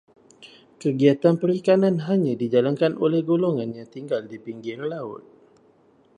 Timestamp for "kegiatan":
0.81-1.35